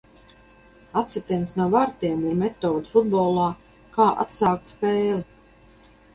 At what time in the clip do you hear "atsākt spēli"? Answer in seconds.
4.27-5.23